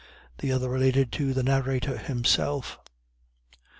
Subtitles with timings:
[0.39, 2.79] The other related to the narrator himself.